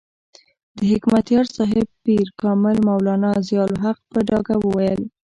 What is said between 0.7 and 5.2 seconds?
د حکمتیار صاحب پیر کامل مولانا ضیاء الحق په ډاګه وویل.